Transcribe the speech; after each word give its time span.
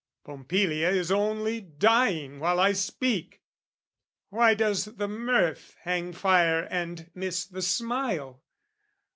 Pompilia 0.25 0.89
is 0.89 1.11
only 1.11 1.59
dying 1.61 2.39
while 2.39 2.59
I 2.59 2.71
speak! 2.71 3.43
Why 4.29 4.55
does 4.55 4.85
the 4.85 5.07
mirth 5.07 5.75
hang 5.83 6.11
fire 6.13 6.67
and 6.71 7.11
miss 7.13 7.45
the 7.45 7.61
smile? 7.61 8.41